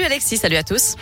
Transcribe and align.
Salut 0.00 0.12
Alexis, 0.12 0.38
salut 0.38 0.56
à 0.56 0.62
tous. 0.62 0.96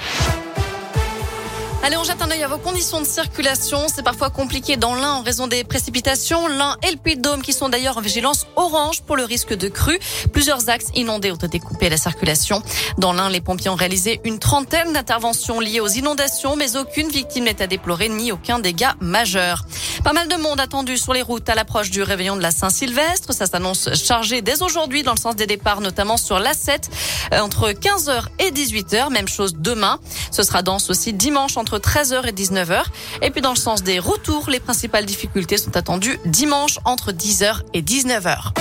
Allez, 1.84 1.96
on 1.96 2.02
jette 2.02 2.20
un 2.20 2.30
œil 2.32 2.42
à 2.42 2.48
vos 2.48 2.58
conditions 2.58 3.00
de 3.00 3.06
circulation. 3.06 3.86
C'est 3.86 4.02
parfois 4.02 4.28
compliqué 4.28 4.76
dans 4.76 4.96
l'un 4.96 5.12
en 5.12 5.22
raison 5.22 5.46
des 5.46 5.62
précipitations. 5.62 6.48
L'un 6.48 6.76
et 6.82 6.90
le 6.90 6.96
Puy-de-Dôme 6.96 7.40
qui 7.40 7.52
sont 7.52 7.68
d'ailleurs 7.68 7.96
en 7.96 8.00
vigilance 8.00 8.48
orange 8.56 9.02
pour 9.02 9.16
le 9.16 9.22
risque 9.22 9.54
de 9.54 9.68
crue. 9.68 10.00
Plusieurs 10.32 10.68
axes 10.68 10.88
inondés 10.96 11.30
ont 11.30 11.36
été 11.36 11.60
coupés 11.60 11.86
à 11.86 11.90
la 11.90 11.96
circulation. 11.96 12.60
Dans 12.98 13.12
l'un, 13.12 13.30
les 13.30 13.40
pompiers 13.40 13.70
ont 13.70 13.76
réalisé 13.76 14.20
une 14.24 14.40
trentaine 14.40 14.92
d'interventions 14.92 15.60
liées 15.60 15.78
aux 15.78 15.86
inondations, 15.86 16.56
mais 16.56 16.76
aucune 16.76 17.08
victime 17.08 17.44
n'est 17.44 17.62
à 17.62 17.68
déplorer 17.68 18.08
ni 18.08 18.32
aucun 18.32 18.58
dégât 18.58 18.96
majeur. 19.00 19.64
Pas 20.08 20.14
mal 20.14 20.28
de 20.28 20.36
monde 20.36 20.58
attendu 20.58 20.96
sur 20.96 21.12
les 21.12 21.20
routes 21.20 21.50
à 21.50 21.54
l'approche 21.54 21.90
du 21.90 22.02
réveillon 22.02 22.34
de 22.34 22.40
la 22.40 22.50
Saint-Sylvestre. 22.50 23.34
Ça 23.34 23.44
s'annonce 23.44 23.92
chargé 23.92 24.40
dès 24.40 24.62
aujourd'hui 24.62 25.02
dans 25.02 25.12
le 25.12 25.18
sens 25.18 25.36
des 25.36 25.46
départs, 25.46 25.82
notamment 25.82 26.16
sur 26.16 26.40
l'A7 26.40 26.88
euh, 27.34 27.40
entre 27.40 27.72
15h 27.72 28.22
et 28.38 28.50
18h. 28.50 29.12
Même 29.12 29.28
chose 29.28 29.56
demain. 29.58 30.00
Ce 30.30 30.42
sera 30.42 30.62
dense 30.62 30.88
aussi 30.88 31.12
dimanche 31.12 31.58
entre 31.58 31.78
13h 31.78 32.26
et 32.26 32.32
19h. 32.32 32.84
Et 33.20 33.30
puis 33.30 33.42
dans 33.42 33.52
le 33.52 33.56
sens 33.56 33.82
des 33.82 33.98
retours, 33.98 34.48
les 34.48 34.60
principales 34.60 35.04
difficultés 35.04 35.58
sont 35.58 35.76
attendues 35.76 36.18
dimanche 36.24 36.78
entre 36.86 37.12
10h 37.12 37.60
et 37.74 37.82
19h. 37.82 38.54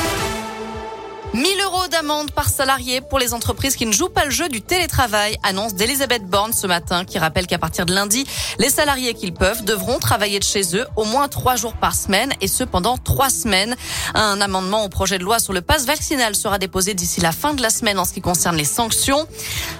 1000 1.37 1.61
euros 1.65 1.87
d'amende 1.87 2.31
par 2.31 2.49
salarié 2.49 2.99
pour 2.99 3.19
les 3.19 3.31
entreprises 3.35 3.75
qui 3.75 3.85
ne 3.85 3.91
jouent 3.91 4.09
pas 4.09 4.25
le 4.25 4.31
jeu 4.31 4.49
du 4.49 4.63
télétravail, 4.63 5.37
annonce 5.43 5.75
d'Elisabeth 5.75 6.25
Borne 6.25 6.51
ce 6.51 6.65
matin, 6.65 7.05
qui 7.05 7.19
rappelle 7.19 7.45
qu'à 7.45 7.59
partir 7.59 7.85
de 7.85 7.93
lundi, 7.93 8.25
les 8.57 8.71
salariés 8.71 9.13
qu'ils 9.13 9.35
peuvent 9.35 9.63
devront 9.63 9.99
travailler 9.99 10.39
de 10.39 10.43
chez 10.43 10.75
eux 10.75 10.87
au 10.95 11.03
moins 11.03 11.27
trois 11.27 11.55
jours 11.55 11.73
par 11.73 11.93
semaine 11.93 12.33
et 12.41 12.47
ce 12.47 12.63
pendant 12.63 12.97
trois 12.97 13.29
semaines. 13.29 13.75
Un 14.15 14.41
amendement 14.41 14.83
au 14.83 14.89
projet 14.89 15.19
de 15.19 15.23
loi 15.23 15.37
sur 15.37 15.53
le 15.53 15.61
passe 15.61 15.85
vaccinal 15.85 16.35
sera 16.35 16.57
déposé 16.57 16.95
d'ici 16.95 17.21
la 17.21 17.31
fin 17.31 17.53
de 17.53 17.61
la 17.61 17.69
semaine 17.69 17.99
en 17.99 18.05
ce 18.05 18.13
qui 18.13 18.21
concerne 18.21 18.57
les 18.57 18.65
sanctions. 18.65 19.27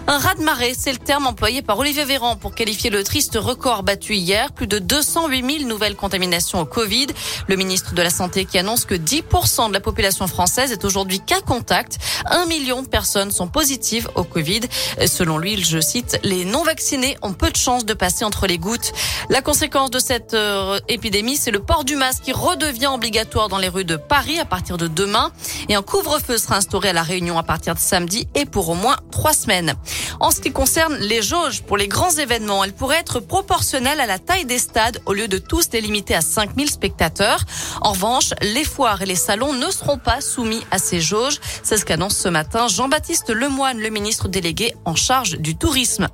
Un 0.05 0.19
raz-de-marée, 0.19 0.75
c'est 0.77 0.91
le 0.91 0.99
terme 0.99 1.25
employé 1.25 1.63
par 1.63 1.79
Olivier 1.79 2.05
Véran 2.05 2.35
pour 2.35 2.53
qualifier 2.53 2.91
le 2.91 3.03
triste 3.03 3.35
record 3.35 3.81
battu 3.81 4.13
hier. 4.13 4.51
Plus 4.51 4.67
de 4.67 4.77
208 4.77 5.57
000 5.61 5.67
nouvelles 5.67 5.95
contaminations 5.95 6.61
au 6.61 6.65
Covid. 6.65 7.07
Le 7.47 7.55
ministre 7.55 7.95
de 7.95 8.01
la 8.03 8.11
Santé 8.11 8.45
qui 8.45 8.59
annonce 8.59 8.85
que 8.85 8.93
10% 8.93 9.69
de 9.69 9.73
la 9.73 9.79
population 9.79 10.27
française 10.27 10.71
est 10.71 10.85
aujourd'hui 10.85 11.19
contact. 11.47 11.97
Un 12.25 12.45
million 12.45 12.83
de 12.83 12.87
personnes 12.87 13.31
sont 13.31 13.47
positives 13.47 14.09
au 14.15 14.23
Covid. 14.23 14.61
Selon 15.05 15.37
lui, 15.37 15.63
je 15.63 15.79
cite, 15.79 16.19
les 16.23 16.45
non 16.45 16.63
vaccinés 16.63 17.17
ont 17.21 17.33
peu 17.33 17.49
de 17.49 17.55
chances 17.55 17.85
de 17.85 17.93
passer 17.93 18.25
entre 18.25 18.45
les 18.45 18.57
gouttes. 18.57 18.91
La 19.29 19.41
conséquence 19.41 19.89
de 19.89 19.99
cette 19.99 20.33
euh, 20.33 20.79
épidémie, 20.89 21.37
c'est 21.37 21.51
le 21.51 21.59
port 21.59 21.85
du 21.85 21.95
masque 21.95 22.23
qui 22.23 22.33
redevient 22.33 22.87
obligatoire 22.87 23.47
dans 23.47 23.57
les 23.57 23.69
rues 23.69 23.85
de 23.85 23.95
Paris 23.95 24.39
à 24.39 24.45
partir 24.45 24.77
de 24.77 24.87
demain. 24.87 25.31
Et 25.69 25.75
un 25.75 25.81
couvre-feu 25.81 26.37
sera 26.37 26.57
instauré 26.57 26.89
à 26.89 26.93
la 26.93 27.03
Réunion 27.03 27.37
à 27.37 27.43
partir 27.43 27.73
de 27.75 27.79
samedi 27.79 28.27
et 28.35 28.45
pour 28.45 28.69
au 28.69 28.75
moins 28.75 28.97
trois 29.11 29.33
semaines. 29.33 29.73
En 30.19 30.31
ce 30.31 30.41
qui 30.41 30.51
concerne 30.51 30.97
les 30.97 31.21
jauges 31.21 31.63
pour 31.63 31.77
les 31.77 31.87
grands 31.87 32.11
événements, 32.11 32.63
elles 32.63 32.73
pourraient 32.73 32.99
être 32.99 33.19
proportionnelles 33.19 33.99
à 33.99 34.05
la 34.05 34.19
taille 34.19 34.45
des 34.45 34.59
stades 34.59 34.99
au 35.05 35.13
lieu 35.13 35.27
de 35.27 35.37
tous 35.37 35.69
les 35.71 35.81
limiter 35.81 36.15
à 36.15 36.21
5000 36.21 36.69
spectateurs. 36.69 37.39
En 37.81 37.91
revanche, 37.91 38.33
les 38.41 38.63
foires 38.63 39.01
et 39.01 39.05
les 39.05 39.15
salons 39.15 39.53
ne 39.53 39.69
seront 39.71 39.97
pas 39.97 40.21
soumis 40.21 40.65
à 40.71 40.79
ces 40.79 40.99
jauges. 40.99 41.26
C'est 41.63 41.77
ce 41.77 41.85
qu'annonce 41.85 42.17
ce 42.17 42.29
matin 42.29 42.67
Jean-Baptiste 42.67 43.29
Lemoine, 43.29 43.79
le 43.79 43.89
ministre 43.89 44.27
délégué 44.27 44.73
en 44.85 44.95
charge 44.95 45.37
du 45.37 45.55
tourisme. 45.55 46.07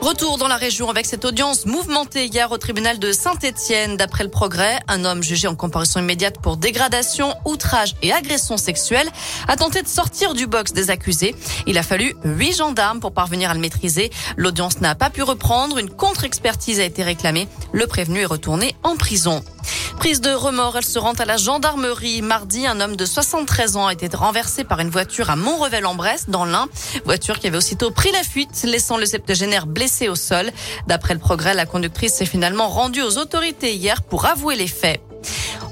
Retour 0.00 0.38
dans 0.38 0.48
la 0.48 0.56
région 0.56 0.88
avec 0.88 1.04
cette 1.04 1.26
audience 1.26 1.66
mouvementée 1.66 2.24
hier 2.24 2.50
au 2.50 2.56
tribunal 2.56 2.98
de 2.98 3.12
Saint-Étienne. 3.12 3.98
D'après 3.98 4.24
le 4.24 4.30
progrès, 4.30 4.80
un 4.88 5.04
homme 5.04 5.22
jugé 5.22 5.46
en 5.46 5.54
comparution 5.54 6.00
immédiate 6.00 6.40
pour 6.40 6.56
dégradation, 6.56 7.34
outrage 7.44 7.94
et 8.00 8.10
agression 8.10 8.56
sexuelle 8.56 9.10
a 9.46 9.56
tenté 9.56 9.82
de 9.82 9.88
sortir 9.88 10.32
du 10.32 10.46
box 10.46 10.72
des 10.72 10.88
accusés. 10.88 11.34
Il 11.66 11.76
a 11.76 11.82
fallu 11.82 12.14
huit 12.24 12.56
gendarmes 12.56 13.00
pour 13.00 13.12
parvenir 13.12 13.50
à 13.50 13.54
le 13.54 13.60
maîtriser. 13.60 14.10
L'audience 14.38 14.80
n'a 14.80 14.94
pas 14.94 15.10
pu 15.10 15.22
reprendre. 15.22 15.76
Une 15.76 15.90
contre-expertise 15.90 16.80
a 16.80 16.84
été 16.84 17.02
réclamée. 17.02 17.46
Le 17.72 17.86
prévenu 17.86 18.20
est 18.20 18.26
retourné 18.26 18.74
en 18.82 18.96
prison. 18.96 19.44
Prise 20.00 20.22
de 20.22 20.30
remords, 20.30 20.78
elle 20.78 20.84
se 20.84 20.98
rend 20.98 21.12
à 21.12 21.26
la 21.26 21.36
gendarmerie. 21.36 22.22
Mardi, 22.22 22.66
un 22.66 22.80
homme 22.80 22.96
de 22.96 23.04
73 23.04 23.76
ans 23.76 23.86
a 23.86 23.92
été 23.92 24.08
renversé 24.16 24.64
par 24.64 24.80
une 24.80 24.88
voiture 24.88 25.28
à 25.28 25.36
Montrevel-en-Bresse, 25.36 26.30
dans 26.30 26.46
l'Ain. 26.46 26.68
Voiture 27.04 27.38
qui 27.38 27.48
avait 27.48 27.58
aussitôt 27.58 27.90
pris 27.90 28.10
la 28.10 28.22
fuite, 28.22 28.64
laissant 28.64 28.96
le 28.96 29.04
septagénaire 29.04 29.66
blessé 29.66 30.08
au 30.08 30.14
sol. 30.14 30.52
D'après 30.86 31.12
le 31.12 31.20
progrès, 31.20 31.52
la 31.52 31.66
conductrice 31.66 32.14
s'est 32.14 32.24
finalement 32.24 32.70
rendue 32.70 33.02
aux 33.02 33.18
autorités 33.18 33.74
hier 33.74 34.00
pour 34.00 34.24
avouer 34.24 34.56
les 34.56 34.68
faits. 34.68 35.02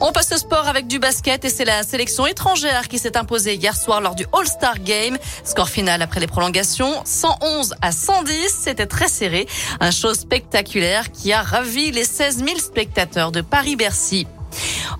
On 0.01 0.13
passe 0.13 0.31
au 0.33 0.37
sport 0.37 0.69
avec 0.69 0.87
du 0.87 1.01
basket 1.01 1.45
et 1.45 1.49
c'est 1.49 1.65
la 1.65 1.83
sélection 1.83 2.25
étrangère 2.25 2.87
qui 2.87 2.99
s'est 2.99 3.17
imposée 3.17 3.57
hier 3.57 3.77
soir 3.77 4.01
lors 4.01 4.15
du 4.15 4.27
All-Star 4.33 4.79
Game. 4.79 5.19
Score 5.43 5.69
final 5.69 6.03
après 6.03 6.21
les 6.21 6.29
prolongations, 6.29 7.03
111 7.05 7.75
à 7.83 7.91
110. 7.91 8.57
C'était 8.63 8.87
très 8.87 9.09
serré. 9.09 9.49
Un 9.81 9.91
show 9.91 10.15
spectaculaire 10.15 11.11
qui 11.11 11.33
a 11.33 11.43
ravi 11.43 11.91
les 11.91 12.05
16 12.05 12.45
000 12.45 12.59
spectateurs 12.59 13.33
de 13.33 13.41
Paris-Bercy. 13.41 14.29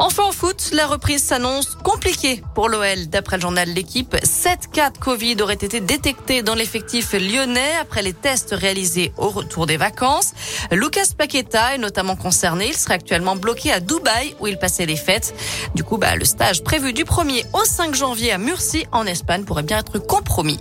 Enfin 0.01 0.23
en 0.25 0.33
foot, 0.33 0.71
la 0.73 0.87
reprise 0.87 1.25
s'annonce 1.25 1.75
compliquée 1.75 2.43
pour 2.55 2.69
l'OL. 2.69 3.09
D'après 3.09 3.37
le 3.37 3.43
journal 3.43 3.69
L'équipe, 3.69 4.17
7 4.23 4.71
cas 4.73 4.91
de 4.91 4.99
Covid 4.99 5.37
auraient 5.43 5.55
été 5.55 5.81
détectés 5.81 6.43
dans 6.43 6.55
l'effectif 6.55 7.15
lyonnais 7.15 7.75
après 7.81 8.03
les 8.03 8.13
tests 8.13 8.55
réalisés 8.57 9.13
au 9.17 9.29
retour 9.29 9.67
des 9.67 9.77
vacances. 9.77 10.35
Lucas 10.71 11.13
Paqueta 11.17 11.75
est 11.75 11.79
notamment 11.79 12.15
concerné. 12.15 12.69
Il 12.69 12.77
serait 12.77 12.95
actuellement 12.95 13.35
bloqué 13.35 13.73
à 13.73 13.81
Dubaï 13.81 14.37
où 14.39 14.47
il 14.47 14.59
passait 14.59 14.87
les 14.87 14.97
fêtes. 14.97 15.35
Du 15.75 15.83
coup, 15.83 15.99
bah, 15.99 16.15
le 16.15 16.25
stage 16.25 16.63
prévu 16.63 16.93
du 16.93 17.05
1er 17.05 17.45
au 17.53 17.65
5 17.65 17.95
janvier 17.95 18.33
à 18.33 18.39
Murcie 18.39 18.87
en 18.93 19.05
Espagne 19.05 19.45
pourrait 19.45 19.65
bien 19.65 19.79
être 19.79 19.99
compromis. 19.99 20.61